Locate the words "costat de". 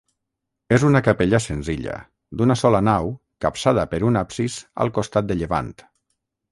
4.99-5.41